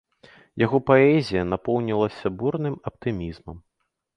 Яго 0.61 0.77
паэзія 0.89 1.43
напоўнілася 1.51 2.27
бурным 2.41 2.75
аптымізмам. 2.93 3.57